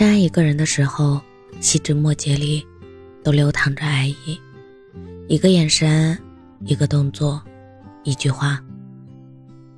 [0.00, 1.20] 深爱一个人的时候，
[1.60, 2.66] 细枝末节里
[3.22, 4.40] 都流淌着爱意。
[5.28, 6.18] 一个眼神，
[6.64, 7.38] 一个动作，
[8.02, 8.58] 一句话，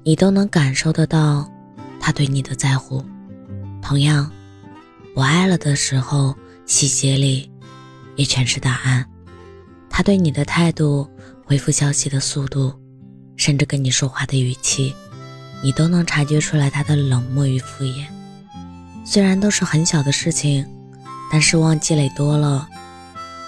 [0.04, 1.50] 你都能感受得到
[1.98, 3.04] 他对你的在乎。
[3.82, 4.30] 同样，
[5.12, 6.32] 不爱了的时候，
[6.66, 7.50] 细节里
[8.14, 9.04] 也全是答案。
[9.90, 11.04] 他对你的态度、
[11.44, 12.72] 回复消息的速度，
[13.36, 14.94] 甚至跟你说话的语气，
[15.64, 18.06] 你都能察觉出来他的冷漠与敷衍。
[19.04, 20.66] 虽然都是很小的事情，
[21.30, 22.68] 但失望积累多了，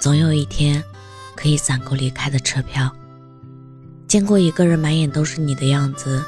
[0.01, 0.83] 总有一天
[1.35, 2.91] 可以攒够离开的车票。
[4.07, 6.25] 见过一个人满眼都是你的样子，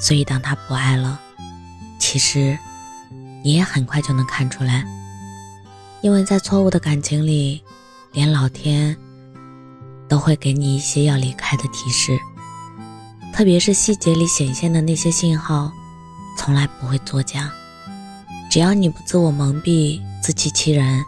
[0.00, 1.20] 所以当他不爱了，
[1.98, 2.58] 其实
[3.44, 4.84] 你也很快就能看出来。
[6.00, 7.62] 因为在错误的感情里，
[8.12, 8.96] 连老天
[10.08, 12.18] 都会给你一些要离开的提示，
[13.34, 15.72] 特别是细节里显现的那些信号，
[16.38, 17.50] 从来不会作假。
[18.56, 21.04] 只要你不自我蒙蔽、自欺欺人，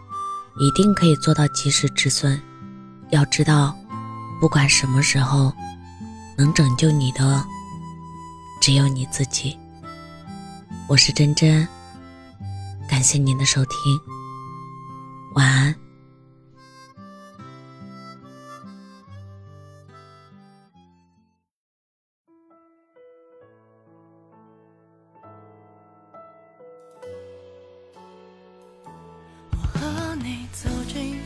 [0.60, 2.38] 一定可以做到及时止损。
[3.08, 3.74] 要知道，
[4.38, 5.50] 不管什么时候，
[6.36, 7.42] 能拯救你的
[8.60, 9.58] 只有你自己。
[10.86, 11.66] 我是真真，
[12.86, 13.98] 感谢您的收听，
[15.34, 15.74] 晚安。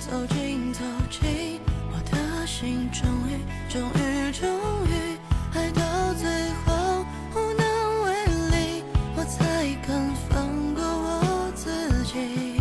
[0.05, 1.61] 走近，走近，
[1.93, 4.49] 我的心终于，终于，终
[4.89, 5.17] 于
[5.55, 6.29] 爱到最
[6.65, 7.05] 后
[7.37, 8.83] 无能为力，
[9.15, 12.61] 我才肯放过我自己。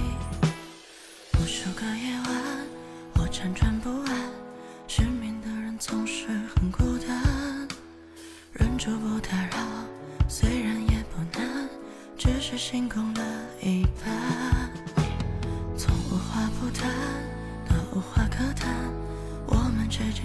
[1.33, 2.31] 无数个夜晚，
[3.15, 4.31] 我辗转不安，
[4.87, 7.67] 失眠的人总是很孤单，
[8.53, 9.57] 忍住不打扰，
[10.29, 11.67] 虽然也不难，
[12.19, 13.21] 只是心空了
[13.63, 14.20] 一半。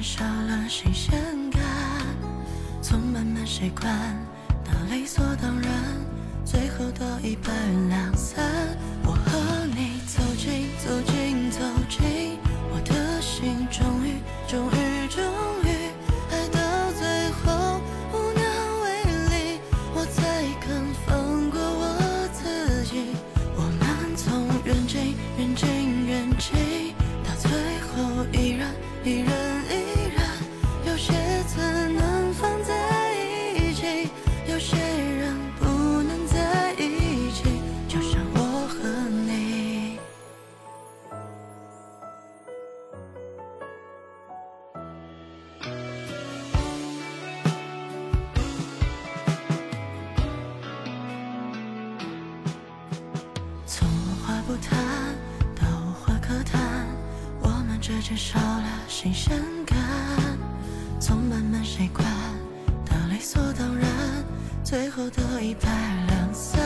[0.06, 1.18] 少了新鲜
[1.50, 1.60] 感。
[2.80, 3.92] 从慢慢习惯
[4.64, 5.72] 到理所当然，
[6.44, 7.50] 最后都一拍
[7.88, 8.40] 两散。
[57.96, 59.34] 之间少了新鲜
[59.64, 59.74] 感，
[61.00, 62.06] 从慢慢习惯
[62.84, 63.88] 到理所当然，
[64.62, 65.70] 最后都一拍
[66.06, 66.60] 两散。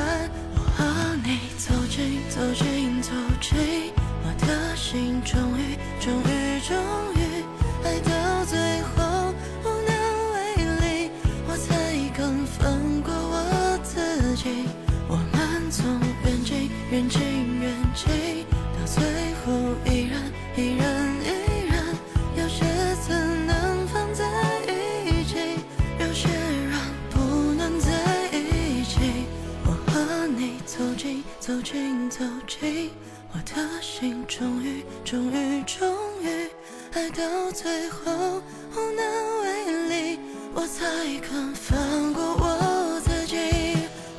[0.57, 3.93] 我和你走近，走近，走近，
[4.25, 6.77] 我的心终于，终于，终
[7.15, 7.45] 于
[7.85, 9.33] 爱到最后
[9.63, 9.93] 无能
[10.35, 11.11] 为力，
[11.47, 14.90] 我才肯放过我自己。
[31.51, 32.93] 走进走进
[33.33, 36.49] 我的心，终于终于终于，
[36.93, 38.41] 爱到最后
[38.77, 40.21] 无能为力，
[40.55, 40.87] 我才
[41.19, 43.37] 肯放过我自己。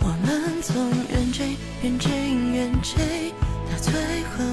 [0.02, 3.32] 我们从远近远近远近，
[3.72, 3.94] 到最
[4.36, 4.51] 后。